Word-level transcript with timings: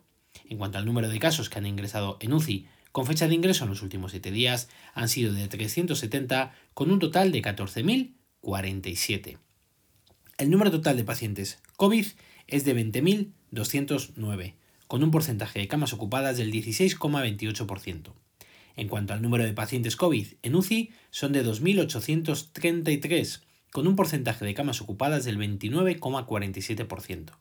En 0.47 0.59
cuanto 0.59 0.77
al 0.77 0.85
número 0.85 1.09
de 1.09 1.17
casos 1.17 1.49
que 1.49 1.57
han 1.57 1.65
ingresado 1.65 2.17
en 2.19 2.33
UCI 2.33 2.67
con 2.91 3.07
fecha 3.07 3.27
de 3.27 3.33
ingreso 3.33 3.63
en 3.63 3.71
los 3.71 3.81
últimos 3.81 4.11
7 4.11 4.29
días 4.31 4.69
han 4.93 5.09
sido 5.09 5.33
de 5.33 5.47
370 5.47 6.53
con 6.73 6.91
un 6.91 6.99
total 6.99 7.31
de 7.31 7.41
14.047. 7.41 9.37
El 10.37 10.49
número 10.49 10.71
total 10.71 10.97
de 10.97 11.03
pacientes 11.03 11.59
COVID 11.77 12.07
es 12.51 12.65
de 12.65 12.75
20.209, 12.75 14.53
con 14.87 15.03
un 15.03 15.09
porcentaje 15.09 15.57
de 15.57 15.67
camas 15.67 15.93
ocupadas 15.93 16.37
del 16.37 16.51
16,28%. 16.51 18.13
En 18.75 18.87
cuanto 18.87 19.13
al 19.13 19.21
número 19.21 19.43
de 19.45 19.53
pacientes 19.53 19.95
COVID 19.95 20.27
en 20.43 20.55
UCI, 20.55 20.91
son 21.09 21.31
de 21.31 21.43
2.833, 21.45 23.41
con 23.71 23.87
un 23.87 23.95
porcentaje 23.95 24.45
de 24.45 24.53
camas 24.53 24.81
ocupadas 24.81 25.23
del 25.23 25.39
29,47%. 25.39 27.31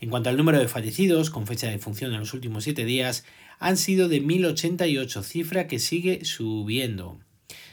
En 0.00 0.10
cuanto 0.10 0.30
al 0.30 0.36
número 0.36 0.58
de 0.58 0.68
fallecidos 0.68 1.30
con 1.30 1.46
fecha 1.46 1.68
de 1.68 1.78
función 1.78 2.12
en 2.12 2.20
los 2.20 2.32
últimos 2.32 2.64
7 2.64 2.84
días, 2.84 3.24
han 3.58 3.76
sido 3.76 4.08
de 4.08 4.22
1.088, 4.22 5.22
cifra 5.24 5.66
que 5.66 5.80
sigue 5.80 6.24
subiendo. 6.24 7.18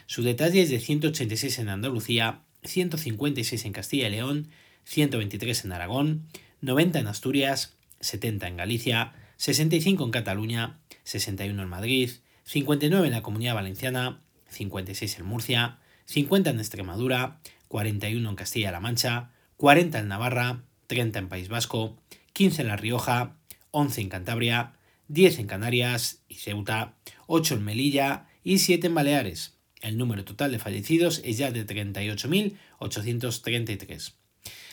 Su 0.06 0.22
detalle 0.22 0.62
es 0.62 0.70
de 0.70 0.80
186 0.80 1.58
en 1.60 1.68
Andalucía, 1.68 2.42
156 2.64 3.64
en 3.64 3.72
Castilla 3.72 4.08
y 4.08 4.10
León, 4.10 4.48
123 4.84 5.64
en 5.64 5.72
Aragón, 5.72 6.26
90 6.62 6.98
en 6.98 7.06
Asturias, 7.06 7.76
70 8.00 8.48
en 8.48 8.56
Galicia, 8.56 9.14
65 9.36 10.04
en 10.04 10.10
Cataluña, 10.10 10.78
61 11.04 11.62
en 11.62 11.68
Madrid, 11.68 12.10
59 12.44 13.06
en 13.06 13.12
la 13.12 13.22
Comunidad 13.22 13.54
Valenciana, 13.54 14.20
56 14.48 15.18
en 15.18 15.26
Murcia, 15.26 15.78
50 16.06 16.50
en 16.50 16.58
Extremadura, 16.58 17.40
41 17.68 18.28
en 18.28 18.36
Castilla-La 18.36 18.80
Mancha, 18.80 19.30
40 19.56 19.98
en 19.98 20.08
Navarra, 20.08 20.62
30 20.86 21.18
en 21.18 21.28
País 21.28 21.48
Vasco, 21.48 21.96
15 22.32 22.62
en 22.62 22.68
La 22.68 22.76
Rioja, 22.76 23.36
11 23.70 24.00
en 24.00 24.08
Cantabria, 24.08 24.72
10 25.08 25.40
en 25.40 25.46
Canarias 25.46 26.22
y 26.28 26.36
Ceuta, 26.36 26.94
8 27.26 27.54
en 27.54 27.64
Melilla 27.64 28.26
y 28.42 28.58
7 28.58 28.88
en 28.88 28.94
Baleares. 28.94 29.54
El 29.80 29.96
número 29.98 30.24
total 30.24 30.52
de 30.52 30.58
fallecidos 30.58 31.20
es 31.24 31.38
ya 31.38 31.50
de 31.50 31.66
38.833. 31.66 34.12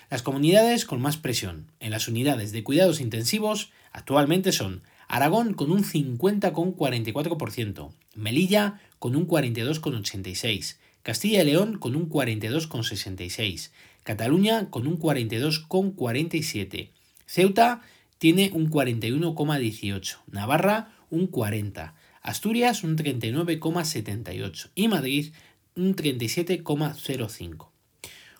Las 0.10 0.22
comunidades 0.22 0.86
con 0.86 1.02
más 1.02 1.18
presión 1.18 1.72
en 1.80 1.92
las 1.92 2.08
unidades 2.08 2.52
de 2.52 2.64
cuidados 2.64 3.02
intensivos 3.02 3.72
actualmente 3.92 4.52
son 4.52 4.84
Aragón 5.08 5.54
con 5.54 5.72
un 5.72 5.84
50,44%, 5.84 7.94
Melilla 8.16 8.82
con 9.00 9.16
un 9.16 9.28
42,86%, 9.28 10.76
Castilla 11.04 11.42
y 11.42 11.46
León 11.46 11.78
con 11.78 11.96
un 11.96 12.10
42,66%, 12.10 13.70
Cataluña 14.04 14.70
con 14.70 14.88
un 14.88 15.00
42,47%, 15.00 16.90
Ceuta 17.26 17.82
tiene 18.18 18.52
un 18.54 18.70
41,18%, 18.70 20.18
Navarra 20.28 20.94
un 21.10 21.32
40%, 21.32 21.94
Asturias 22.22 22.84
un 22.84 22.98
39,78% 22.98 24.70
y 24.76 24.88
Madrid 24.88 25.34
un 25.76 25.96
37,05%. 25.96 27.68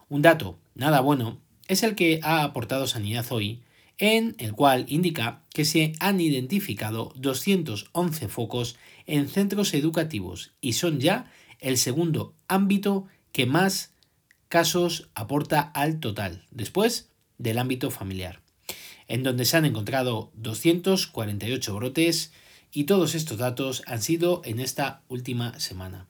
Un 0.10 0.22
dato 0.22 0.60
nada 0.76 1.02
bueno 1.02 1.40
es 1.68 1.84
el 1.84 1.96
que 1.96 2.20
ha 2.24 2.44
aportado 2.44 2.88
Sanidad 2.88 3.26
hoy, 3.32 3.62
en 3.98 4.36
el 4.38 4.54
cual 4.54 4.86
indica 4.90 5.42
que 5.54 5.66
se 5.66 5.94
han 6.00 6.20
identificado 6.20 7.14
211 7.16 8.28
focos 8.28 8.78
en 9.06 9.28
centros 9.28 9.74
educativos 9.74 10.52
y 10.62 10.74
son 10.74 11.00
ya 11.00 11.32
el 11.60 11.78
segundo 11.78 12.34
ámbito 12.48 13.08
que 13.32 13.46
más 13.46 13.93
casos 14.54 15.10
aporta 15.16 15.62
al 15.62 16.00
total, 16.00 16.44
después 16.52 17.10
del 17.40 17.58
ámbito 17.58 17.90
familiar, 17.90 18.42
en 19.08 19.24
donde 19.24 19.46
se 19.46 19.58
han 19.58 19.66
encontrado 19.66 20.32
248 20.36 21.74
brotes 21.74 22.32
y 22.72 22.84
todos 22.84 23.16
estos 23.16 23.40
datos 23.40 23.82
han 23.88 24.04
sido 24.04 24.44
en 24.46 24.60
esta 24.60 25.02
última 25.08 25.60
semana. 25.60 26.06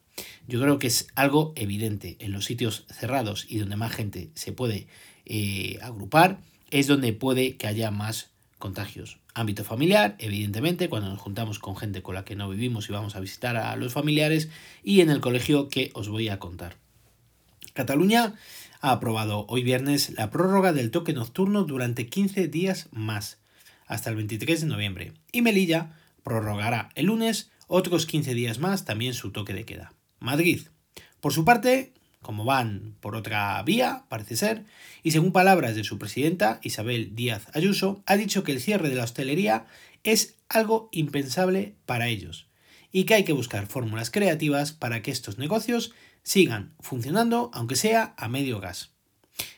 Yo 0.46 0.60
creo 0.60 0.78
que 0.78 0.88
es 0.88 1.06
algo 1.14 1.54
evidente 1.56 2.18
en 2.18 2.32
los 2.32 2.44
sitios 2.44 2.84
cerrados 2.90 3.46
y 3.48 3.60
donde 3.60 3.76
más 3.76 3.94
gente 3.94 4.28
se 4.34 4.52
puede 4.52 4.88
eh, 5.24 5.78
agrupar, 5.80 6.38
es 6.70 6.86
donde 6.86 7.14
puede 7.14 7.56
que 7.56 7.66
haya 7.66 7.90
más 7.90 8.28
contagios. 8.58 9.20
Ámbito 9.32 9.64
familiar, 9.64 10.16
evidentemente, 10.18 10.90
cuando 10.90 11.08
nos 11.08 11.18
juntamos 11.18 11.58
con 11.58 11.76
gente 11.76 12.02
con 12.02 12.14
la 12.14 12.26
que 12.26 12.36
no 12.36 12.50
vivimos 12.50 12.90
y 12.90 12.92
vamos 12.92 13.16
a 13.16 13.20
visitar 13.20 13.56
a 13.56 13.74
los 13.76 13.94
familiares, 13.94 14.50
y 14.82 15.00
en 15.00 15.08
el 15.08 15.22
colegio 15.22 15.70
que 15.70 15.90
os 15.94 16.10
voy 16.10 16.28
a 16.28 16.38
contar. 16.38 16.83
Cataluña 17.74 18.34
ha 18.80 18.92
aprobado 18.92 19.46
hoy 19.48 19.64
viernes 19.64 20.10
la 20.10 20.30
prórroga 20.30 20.72
del 20.72 20.92
toque 20.92 21.12
nocturno 21.12 21.64
durante 21.64 22.06
15 22.06 22.46
días 22.46 22.86
más, 22.92 23.38
hasta 23.88 24.10
el 24.10 24.16
23 24.16 24.60
de 24.60 24.66
noviembre, 24.68 25.12
y 25.32 25.42
Melilla 25.42 25.90
prorrogará 26.22 26.90
el 26.94 27.06
lunes 27.06 27.50
otros 27.66 28.06
15 28.06 28.32
días 28.32 28.60
más 28.60 28.84
también 28.84 29.12
su 29.12 29.32
toque 29.32 29.54
de 29.54 29.64
queda. 29.64 29.92
Madrid, 30.20 30.68
por 31.20 31.32
su 31.32 31.44
parte, 31.44 31.92
como 32.22 32.44
van 32.44 32.94
por 33.00 33.16
otra 33.16 33.60
vía, 33.64 34.04
parece 34.08 34.36
ser, 34.36 34.64
y 35.02 35.10
según 35.10 35.32
palabras 35.32 35.74
de 35.74 35.82
su 35.82 35.98
presidenta, 35.98 36.60
Isabel 36.62 37.16
Díaz 37.16 37.48
Ayuso, 37.54 38.04
ha 38.06 38.16
dicho 38.16 38.44
que 38.44 38.52
el 38.52 38.60
cierre 38.60 38.88
de 38.88 38.94
la 38.94 39.02
hostelería 39.02 39.66
es 40.04 40.36
algo 40.48 40.90
impensable 40.92 41.74
para 41.86 42.06
ellos 42.06 42.46
y 42.92 43.02
que 43.02 43.14
hay 43.14 43.24
que 43.24 43.32
buscar 43.32 43.66
fórmulas 43.66 44.12
creativas 44.12 44.70
para 44.70 45.02
que 45.02 45.10
estos 45.10 45.38
negocios 45.38 45.92
sigan 46.24 46.74
funcionando, 46.80 47.50
aunque 47.54 47.76
sea 47.76 48.14
a 48.16 48.28
medio 48.28 48.58
gas. 48.58 48.90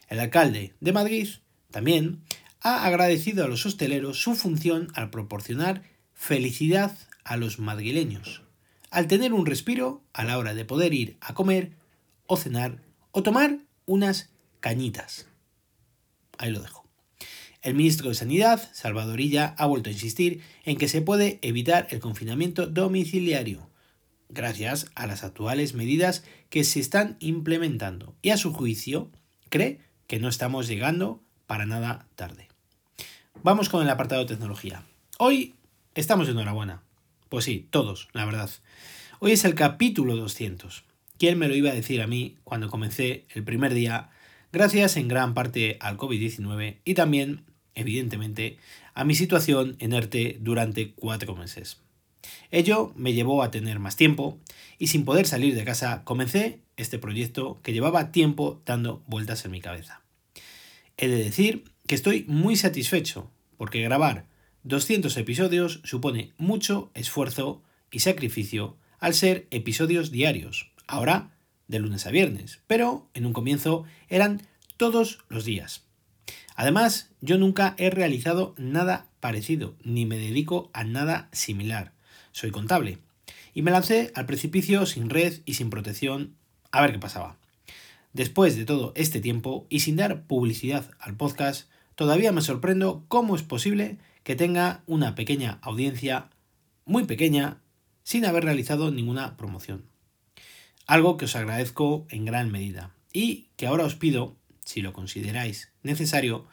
El 0.08 0.20
alcalde 0.20 0.74
de 0.80 0.92
Madrid 0.92 1.28
también 1.70 2.20
ha 2.60 2.84
agradecido 2.84 3.44
a 3.44 3.48
los 3.48 3.64
hosteleros 3.64 4.20
su 4.20 4.34
función 4.34 4.88
al 4.94 5.10
proporcionar 5.10 5.82
felicidad 6.12 6.96
a 7.24 7.36
los 7.36 7.58
madrileños, 7.58 8.42
al 8.90 9.06
tener 9.06 9.32
un 9.32 9.46
respiro 9.46 10.02
a 10.12 10.24
la 10.24 10.36
hora 10.38 10.54
de 10.54 10.64
poder 10.64 10.92
ir 10.92 11.16
a 11.20 11.34
comer 11.34 11.72
o 12.26 12.36
cenar 12.36 12.82
o 13.12 13.22
tomar 13.22 13.58
unas 13.86 14.30
cañitas. 14.60 15.26
Ahí 16.38 16.50
lo 16.50 16.60
dejo. 16.60 16.86
El 17.62 17.74
ministro 17.74 18.08
de 18.08 18.14
Sanidad, 18.14 18.68
Salvadorilla, 18.72 19.54
ha 19.58 19.66
vuelto 19.66 19.90
a 19.90 19.92
insistir 19.92 20.40
en 20.64 20.76
que 20.76 20.88
se 20.88 21.02
puede 21.02 21.38
evitar 21.42 21.88
el 21.90 22.00
confinamiento 22.00 22.66
domiciliario, 22.66 23.68
gracias 24.28 24.90
a 24.94 25.06
las 25.06 25.24
actuales 25.24 25.74
medidas 25.74 26.24
que 26.50 26.64
se 26.64 26.80
están 26.80 27.16
implementando, 27.20 28.14
y 28.22 28.30
a 28.30 28.36
su 28.36 28.52
juicio 28.52 29.10
cree 29.48 29.80
que 30.06 30.18
no 30.18 30.28
estamos 30.28 30.68
llegando 30.68 31.22
para 31.46 31.66
nada 31.66 32.06
tarde. 32.16 32.48
Vamos 33.42 33.68
con 33.68 33.82
el 33.82 33.90
apartado 33.90 34.22
de 34.22 34.34
tecnología. 34.34 34.82
Hoy 35.18 35.54
estamos 35.94 36.26
de 36.26 36.32
enhorabuena. 36.32 36.82
Pues 37.28 37.44
sí, 37.44 37.66
todos, 37.70 38.08
la 38.12 38.24
verdad. 38.24 38.50
Hoy 39.18 39.32
es 39.32 39.44
el 39.44 39.54
capítulo 39.54 40.16
200. 40.16 40.84
¿Quién 41.18 41.38
me 41.38 41.48
lo 41.48 41.54
iba 41.54 41.70
a 41.70 41.74
decir 41.74 42.02
a 42.02 42.06
mí 42.06 42.36
cuando 42.44 42.68
comencé 42.68 43.24
el 43.34 43.44
primer 43.44 43.74
día? 43.74 44.10
Gracias 44.52 44.96
en 44.96 45.08
gran 45.08 45.34
parte 45.34 45.76
al 45.80 45.96
COVID-19 45.96 46.78
y 46.84 46.94
también, 46.94 47.44
evidentemente, 47.74 48.58
a 48.94 49.04
mi 49.04 49.14
situación 49.14 49.76
en 49.78 49.92
ERTE 49.92 50.38
durante 50.40 50.92
cuatro 50.92 51.36
meses. 51.36 51.80
Ello 52.50 52.92
me 52.96 53.12
llevó 53.12 53.42
a 53.42 53.50
tener 53.50 53.78
más 53.78 53.96
tiempo 53.96 54.38
y 54.78 54.88
sin 54.88 55.04
poder 55.04 55.26
salir 55.26 55.54
de 55.54 55.64
casa 55.64 56.02
comencé 56.04 56.60
este 56.76 56.98
proyecto 56.98 57.60
que 57.62 57.72
llevaba 57.72 58.12
tiempo 58.12 58.62
dando 58.64 59.02
vueltas 59.06 59.44
en 59.44 59.50
mi 59.50 59.60
cabeza. 59.60 60.02
He 60.96 61.08
de 61.08 61.22
decir 61.22 61.64
que 61.86 61.94
estoy 61.94 62.24
muy 62.28 62.56
satisfecho 62.56 63.30
porque 63.56 63.82
grabar 63.82 64.26
200 64.64 65.16
episodios 65.16 65.80
supone 65.84 66.32
mucho 66.38 66.90
esfuerzo 66.94 67.62
y 67.90 68.00
sacrificio 68.00 68.76
al 68.98 69.14
ser 69.14 69.46
episodios 69.50 70.10
diarios, 70.10 70.72
ahora 70.86 71.30
de 71.68 71.78
lunes 71.78 72.06
a 72.06 72.10
viernes, 72.10 72.60
pero 72.66 73.08
en 73.14 73.26
un 73.26 73.32
comienzo 73.32 73.84
eran 74.08 74.42
todos 74.76 75.20
los 75.28 75.44
días. 75.44 75.84
Además, 76.54 77.10
yo 77.20 77.38
nunca 77.38 77.74
he 77.78 77.90
realizado 77.90 78.54
nada 78.56 79.06
parecido, 79.20 79.76
ni 79.82 80.06
me 80.06 80.16
dedico 80.16 80.70
a 80.72 80.84
nada 80.84 81.28
similar. 81.32 81.92
Soy 82.36 82.50
contable. 82.50 82.98
Y 83.54 83.62
me 83.62 83.70
lancé 83.70 84.12
al 84.14 84.26
precipicio 84.26 84.84
sin 84.84 85.08
red 85.08 85.40
y 85.46 85.54
sin 85.54 85.70
protección 85.70 86.34
a 86.70 86.82
ver 86.82 86.92
qué 86.92 86.98
pasaba. 86.98 87.38
Después 88.12 88.56
de 88.56 88.66
todo 88.66 88.92
este 88.94 89.20
tiempo 89.20 89.66
y 89.70 89.80
sin 89.80 89.96
dar 89.96 90.26
publicidad 90.26 90.90
al 90.98 91.16
podcast, 91.16 91.70
todavía 91.94 92.32
me 92.32 92.42
sorprendo 92.42 93.06
cómo 93.08 93.36
es 93.36 93.42
posible 93.42 93.96
que 94.24 94.36
tenga 94.36 94.82
una 94.86 95.14
pequeña 95.14 95.58
audiencia, 95.62 96.28
muy 96.84 97.04
pequeña, 97.04 97.62
sin 98.02 98.26
haber 98.26 98.44
realizado 98.44 98.90
ninguna 98.90 99.38
promoción 99.38 99.84
algo 100.86 101.16
que 101.16 101.24
os 101.24 101.36
agradezco 101.36 102.06
en 102.10 102.24
gran 102.24 102.50
medida 102.50 102.94
y 103.12 103.48
que 103.56 103.66
ahora 103.66 103.84
os 103.84 103.96
pido, 103.96 104.36
si 104.64 104.82
lo 104.82 104.92
consideráis 104.92 105.70
necesario, 105.82 106.46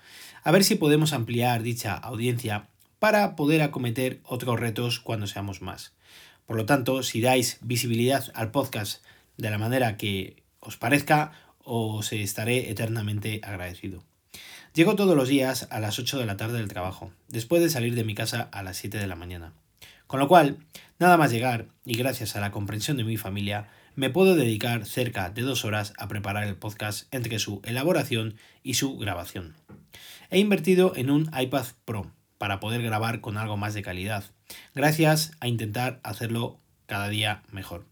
a 0.43 0.51
ver 0.51 0.63
si 0.63 0.75
podemos 0.75 1.13
ampliar 1.13 1.63
dicha 1.63 1.93
audiencia 1.93 2.67
para 3.03 3.35
poder 3.35 3.61
acometer 3.61 4.21
otros 4.23 4.61
retos 4.61 5.01
cuando 5.01 5.27
seamos 5.27 5.61
más. 5.61 5.91
Por 6.45 6.55
lo 6.55 6.65
tanto, 6.65 7.03
si 7.03 7.19
dais 7.19 7.57
visibilidad 7.59 8.31
al 8.33 8.49
podcast 8.49 9.03
de 9.35 9.49
la 9.49 9.57
manera 9.57 9.97
que 9.97 10.41
os 10.61 10.77
parezca, 10.77 11.33
os 11.65 12.13
estaré 12.13 12.71
eternamente 12.71 13.41
agradecido. 13.43 14.05
Llego 14.73 14.95
todos 14.95 15.17
los 15.17 15.27
días 15.27 15.67
a 15.69 15.81
las 15.81 15.99
8 15.99 16.17
de 16.17 16.25
la 16.25 16.37
tarde 16.37 16.59
del 16.59 16.69
trabajo, 16.69 17.11
después 17.27 17.61
de 17.61 17.69
salir 17.69 17.93
de 17.93 18.05
mi 18.05 18.15
casa 18.15 18.47
a 18.53 18.63
las 18.63 18.77
7 18.77 18.97
de 18.97 19.07
la 19.07 19.17
mañana. 19.17 19.51
Con 20.07 20.21
lo 20.21 20.29
cual, 20.29 20.59
nada 20.97 21.17
más 21.17 21.29
llegar, 21.29 21.67
y 21.83 21.97
gracias 21.97 22.37
a 22.37 22.39
la 22.39 22.51
comprensión 22.51 22.95
de 22.95 23.03
mi 23.03 23.17
familia, 23.17 23.67
me 23.95 24.11
puedo 24.11 24.37
dedicar 24.37 24.85
cerca 24.85 25.29
de 25.29 25.41
dos 25.41 25.65
horas 25.65 25.91
a 25.97 26.07
preparar 26.07 26.47
el 26.47 26.55
podcast 26.55 27.13
entre 27.13 27.37
su 27.39 27.59
elaboración 27.65 28.37
y 28.63 28.75
su 28.75 28.97
grabación. 28.97 29.55
He 30.29 30.39
invertido 30.39 30.93
en 30.95 31.09
un 31.09 31.29
iPad 31.37 31.65
Pro 31.83 32.09
para 32.43 32.59
poder 32.59 32.81
grabar 32.81 33.21
con 33.21 33.37
algo 33.37 33.55
más 33.55 33.73
de 33.73 33.83
calidad, 33.83 34.25
gracias 34.75 35.31
a 35.39 35.47
intentar 35.47 36.01
hacerlo 36.03 36.59
cada 36.87 37.07
día 37.07 37.41
mejor. 37.53 37.85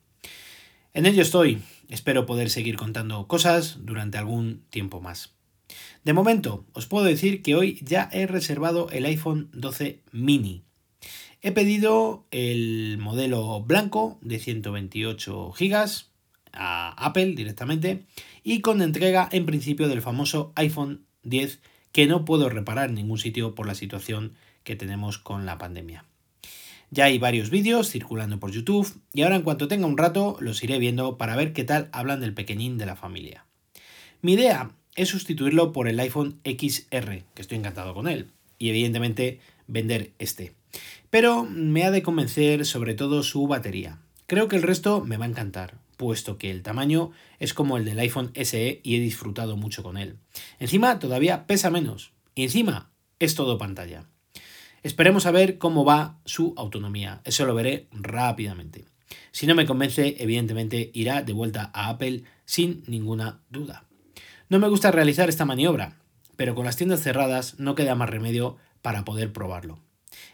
En 0.93 1.05
ello 1.05 1.21
estoy, 1.21 1.61
espero 1.87 2.25
poder 2.25 2.49
seguir 2.49 2.75
contando 2.75 3.29
cosas 3.29 3.77
durante 3.85 4.17
algún 4.17 4.65
tiempo 4.69 4.99
más. 4.99 5.35
De 6.03 6.11
momento, 6.11 6.65
os 6.73 6.85
puedo 6.85 7.05
decir 7.05 7.41
que 7.41 7.55
hoy 7.55 7.79
ya 7.81 8.09
he 8.11 8.27
reservado 8.27 8.89
el 8.89 9.05
iPhone 9.05 9.49
12 9.53 10.01
mini 10.11 10.65
He 11.41 11.53
pedido 11.53 12.25
el 12.31 12.97
modelo 12.97 13.61
blanco 13.61 14.19
de 14.19 14.37
128 14.37 15.53
GB 15.57 15.89
a 16.51 17.05
Apple 17.05 17.35
directamente 17.35 18.03
y 18.43 18.59
con 18.59 18.81
entrega 18.81 19.29
en 19.31 19.45
principio 19.45 19.87
del 19.87 20.01
famoso 20.01 20.51
iPhone 20.57 21.05
10 21.23 21.61
que 21.91 22.07
no 22.07 22.25
puedo 22.25 22.49
reparar 22.49 22.89
en 22.89 22.95
ningún 22.95 23.17
sitio 23.17 23.55
por 23.55 23.67
la 23.67 23.75
situación 23.75 24.33
que 24.63 24.75
tenemos 24.75 25.17
con 25.17 25.45
la 25.45 25.57
pandemia. 25.57 26.05
Ya 26.89 27.05
hay 27.05 27.19
varios 27.19 27.49
vídeos 27.49 27.89
circulando 27.89 28.39
por 28.39 28.51
YouTube 28.51 28.99
y 29.13 29.21
ahora 29.21 29.37
en 29.37 29.43
cuanto 29.43 29.69
tenga 29.69 29.87
un 29.87 29.97
rato 29.97 30.35
los 30.41 30.61
iré 30.63 30.77
viendo 30.77 31.17
para 31.17 31.37
ver 31.37 31.53
qué 31.53 31.63
tal 31.63 31.89
hablan 31.93 32.19
del 32.19 32.33
pequeñín 32.33 32.77
de 32.77 32.85
la 32.85 32.97
familia. 32.97 33.45
Mi 34.21 34.33
idea 34.33 34.71
es 34.95 35.09
sustituirlo 35.09 35.71
por 35.71 35.87
el 35.87 35.99
iPhone 35.99 36.39
XR, 36.43 37.23
que 37.33 37.41
estoy 37.41 37.57
encantado 37.57 37.93
con 37.93 38.07
él, 38.07 38.27
y 38.59 38.69
evidentemente 38.69 39.39
vender 39.67 40.11
este. 40.19 40.53
Pero 41.09 41.45
me 41.45 41.85
ha 41.85 41.91
de 41.91 42.03
convencer 42.03 42.65
sobre 42.65 42.93
todo 42.93 43.23
su 43.23 43.47
batería. 43.47 43.99
Creo 44.27 44.47
que 44.47 44.57
el 44.57 44.63
resto 44.63 45.01
me 45.01 45.17
va 45.17 45.25
a 45.25 45.29
encantar, 45.29 45.75
puesto 46.01 46.39
que 46.39 46.49
el 46.49 46.63
tamaño 46.63 47.11
es 47.37 47.53
como 47.53 47.77
el 47.77 47.85
del 47.85 47.99
iPhone 47.99 48.31
SE 48.33 48.81
y 48.83 48.95
he 48.95 48.99
disfrutado 48.99 49.55
mucho 49.55 49.83
con 49.83 49.97
él. 49.97 50.17
Encima 50.57 50.97
todavía 50.97 51.45
pesa 51.45 51.69
menos 51.69 52.11
y 52.33 52.41
encima 52.41 52.89
es 53.19 53.35
todo 53.35 53.59
pantalla. 53.59 54.05
Esperemos 54.81 55.27
a 55.27 55.31
ver 55.31 55.59
cómo 55.59 55.85
va 55.85 56.19
su 56.25 56.55
autonomía, 56.57 57.21
eso 57.23 57.45
lo 57.45 57.53
veré 57.53 57.87
rápidamente. 57.91 58.85
Si 59.31 59.45
no 59.45 59.53
me 59.53 59.67
convence, 59.67 60.15
evidentemente 60.17 60.89
irá 60.95 61.21
de 61.21 61.33
vuelta 61.33 61.69
a 61.71 61.89
Apple 61.89 62.23
sin 62.45 62.83
ninguna 62.87 63.43
duda. 63.51 63.85
No 64.49 64.57
me 64.57 64.69
gusta 64.69 64.89
realizar 64.89 65.29
esta 65.29 65.45
maniobra, 65.45 65.99
pero 66.35 66.55
con 66.55 66.65
las 66.65 66.77
tiendas 66.77 67.03
cerradas 67.03 67.59
no 67.59 67.75
queda 67.75 67.93
más 67.93 68.09
remedio 68.09 68.57
para 68.81 69.05
poder 69.05 69.31
probarlo. 69.31 69.77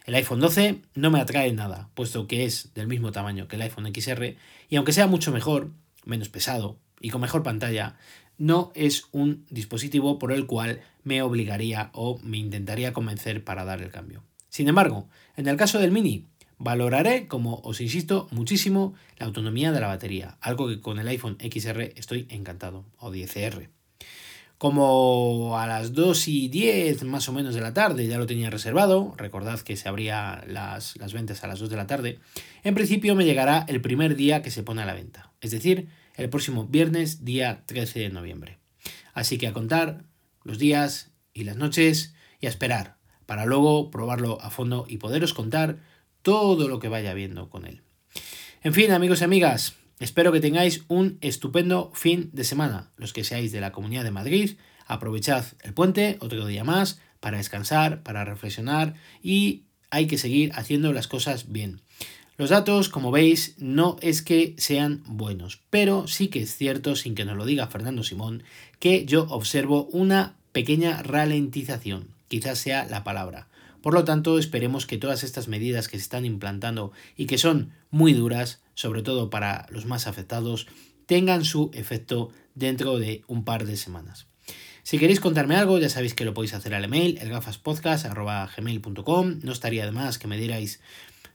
El 0.05 0.15
iPhone 0.15 0.39
12 0.39 0.81
no 0.95 1.11
me 1.11 1.19
atrae 1.19 1.51
nada, 1.53 1.89
puesto 1.93 2.27
que 2.27 2.45
es 2.45 2.73
del 2.73 2.87
mismo 2.87 3.11
tamaño 3.11 3.47
que 3.47 3.57
el 3.57 3.61
iPhone 3.63 3.91
XR 3.93 4.35
y 4.69 4.75
aunque 4.75 4.93
sea 4.93 5.07
mucho 5.07 5.31
mejor, 5.31 5.71
menos 6.05 6.29
pesado 6.29 6.77
y 6.99 7.09
con 7.09 7.21
mejor 7.21 7.43
pantalla, 7.43 7.97
no 8.37 8.71
es 8.75 9.07
un 9.11 9.45
dispositivo 9.49 10.19
por 10.19 10.31
el 10.31 10.45
cual 10.45 10.81
me 11.03 11.21
obligaría 11.21 11.89
o 11.93 12.19
me 12.23 12.37
intentaría 12.37 12.93
convencer 12.93 13.43
para 13.43 13.65
dar 13.65 13.81
el 13.81 13.91
cambio. 13.91 14.23
Sin 14.49 14.67
embargo, 14.67 15.07
en 15.35 15.47
el 15.47 15.57
caso 15.57 15.79
del 15.79 15.91
Mini, 15.91 16.25
valoraré, 16.57 17.27
como 17.27 17.59
os 17.63 17.81
insisto, 17.81 18.27
muchísimo 18.31 18.95
la 19.17 19.25
autonomía 19.25 19.71
de 19.71 19.81
la 19.81 19.87
batería, 19.87 20.37
algo 20.41 20.67
que 20.67 20.81
con 20.81 20.99
el 20.99 21.07
iPhone 21.07 21.37
XR 21.39 21.93
estoy 21.95 22.27
encantado, 22.29 22.85
o 22.97 23.11
10R. 23.11 23.69
Como 24.57 25.57
a 25.59 25.67
las 25.67 25.93
2 25.93 26.27
y 26.29 26.47
10 26.47 27.03
más 27.03 27.29
o 27.29 27.33
menos 27.33 27.53
de 27.53 27.61
la 27.61 27.73
tarde 27.73 28.07
ya 28.07 28.17
lo 28.17 28.25
tenía 28.25 28.49
reservado, 28.49 29.13
recordad 29.15 29.59
que 29.59 29.75
se 29.75 29.87
abría 29.87 30.43
las, 30.47 30.97
las 30.97 31.13
ventas 31.13 31.43
a 31.43 31.47
las 31.47 31.59
2 31.59 31.69
de 31.69 31.75
la 31.75 31.85
tarde, 31.85 32.19
en 32.63 32.73
principio 32.73 33.15
me 33.15 33.25
llegará 33.25 33.65
el 33.67 33.81
primer 33.81 34.15
día 34.15 34.41
que 34.41 34.49
se 34.49 34.63
pone 34.63 34.81
a 34.81 34.85
la 34.85 34.95
venta, 34.95 35.31
es 35.41 35.51
decir, 35.51 35.89
el 36.15 36.29
próximo 36.29 36.65
viernes 36.65 37.23
día 37.23 37.63
13 37.67 37.99
de 37.99 38.09
noviembre. 38.09 38.57
Así 39.13 39.37
que 39.37 39.47
a 39.47 39.53
contar 39.53 40.05
los 40.43 40.57
días 40.57 41.11
y 41.33 41.43
las 41.43 41.57
noches 41.57 42.15
y 42.39 42.47
a 42.47 42.49
esperar 42.49 42.97
para 43.27 43.45
luego 43.45 43.91
probarlo 43.91 44.41
a 44.41 44.49
fondo 44.49 44.85
y 44.87 44.97
poderos 44.97 45.33
contar 45.33 45.77
todo 46.23 46.67
lo 46.67 46.79
que 46.79 46.87
vaya 46.87 47.13
viendo 47.13 47.49
con 47.49 47.67
él. 47.67 47.83
En 48.63 48.73
fin, 48.73 48.91
amigos 48.91 49.21
y 49.21 49.25
amigas, 49.25 49.75
Espero 49.99 50.31
que 50.31 50.39
tengáis 50.39 50.83
un 50.87 51.17
estupendo 51.21 51.91
fin 51.95 52.29
de 52.31 52.43
semana. 52.43 52.91
Los 52.97 53.13
que 53.13 53.23
seáis 53.23 53.51
de 53.51 53.61
la 53.61 53.71
Comunidad 53.71 54.03
de 54.03 54.11
Madrid, 54.11 54.57
aprovechad 54.85 55.45
el 55.63 55.73
puente, 55.73 56.17
otro 56.19 56.45
día 56.45 56.63
más, 56.63 56.99
para 57.19 57.37
descansar, 57.37 58.03
para 58.03 58.23
reflexionar 58.23 58.93
y 59.23 59.63
hay 59.89 60.05
que 60.05 60.19
seguir 60.19 60.51
haciendo 60.53 60.93
las 60.93 61.07
cosas 61.07 61.51
bien. 61.51 61.81
Los 62.37 62.51
datos, 62.51 62.89
como 62.89 63.09
veis, 63.09 63.55
no 63.57 63.97
es 64.01 64.21
que 64.21 64.53
sean 64.59 65.01
buenos, 65.07 65.61
pero 65.71 66.07
sí 66.07 66.27
que 66.27 66.43
es 66.43 66.55
cierto, 66.55 66.95
sin 66.95 67.15
que 67.15 67.25
nos 67.25 67.35
lo 67.35 67.45
diga 67.45 67.65
Fernando 67.65 68.03
Simón, 68.03 68.43
que 68.79 69.05
yo 69.05 69.23
observo 69.29 69.85
una 69.85 70.35
pequeña 70.51 71.01
ralentización, 71.01 72.09
quizás 72.27 72.59
sea 72.59 72.85
la 72.85 73.03
palabra. 73.03 73.47
Por 73.81 73.95
lo 73.95 74.03
tanto, 74.03 74.37
esperemos 74.37 74.85
que 74.85 74.99
todas 74.99 75.23
estas 75.23 75.47
medidas 75.47 75.87
que 75.87 75.97
se 75.97 76.03
están 76.03 76.25
implantando 76.25 76.91
y 77.15 77.25
que 77.25 77.39
son 77.39 77.71
muy 77.89 78.13
duras, 78.13 78.61
sobre 78.77 79.01
todo 79.01 79.29
para 79.31 79.65
los 79.71 79.87
más 79.87 80.05
afectados, 80.05 80.67
tengan 81.07 81.43
su 81.43 81.71
efecto 81.73 82.29
dentro 82.53 82.99
de 82.99 83.23
un 83.27 83.43
par 83.43 83.65
de 83.65 83.75
semanas. 83.75 84.27
Si 84.83 84.99
queréis 84.99 85.19
contarme 85.19 85.55
algo, 85.55 85.79
ya 85.79 85.89
sabéis 85.89 86.13
que 86.13 86.25
lo 86.25 86.35
podéis 86.35 86.53
hacer 86.53 86.75
al 86.75 86.85
email, 86.85 87.17
elgafaspodcast.gmail.com. 87.17 89.39
No 89.41 89.51
estaría 89.51 89.85
de 89.85 89.91
más 89.91 90.19
que 90.19 90.27
me 90.27 90.37
dierais 90.37 90.79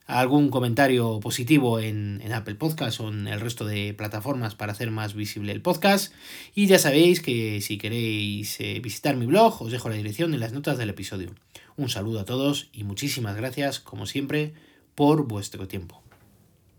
algún 0.07 0.51
comentario 0.51 1.19
positivo 1.19 1.81
en, 1.81 2.21
en, 2.23 2.33
Apple 2.33 2.55
Podcast 2.55 3.01
o 3.01 3.09
en 3.09 3.27
el 3.27 3.41
resto 3.41 3.65
de 3.65 3.93
plataformas 3.93 4.55
para 4.55 4.71
hacer 4.71 4.93
más 4.93 5.15
visible 5.15 5.51
el 5.51 5.63
podcast. 5.63 6.15
Y 6.55 6.67
ya 6.67 6.79
sabéis 6.79 7.21
que 7.21 7.61
si 7.61 7.77
queréis 7.77 8.61
eh, 8.61 8.79
visitar 8.81 9.17
mi 9.17 9.27
blog, 9.27 9.61
os 9.61 9.73
dejo 9.73 9.89
la 9.89 9.97
dirección 9.97 10.33
en 10.33 10.39
las 10.41 10.53
notas 10.53 10.79
del 10.79 10.91
episodio. 10.91 11.35
Un 11.77 11.89
saludo 11.89 12.21
a 12.21 12.25
todos 12.25 12.69
y 12.73 12.85
muchísimas 12.85 13.35
gracias, 13.35 13.81
como 13.81 14.07
siempre, 14.07 14.55
por 14.95 15.27
vuestro 15.27 15.67
tiempo. 15.67 16.02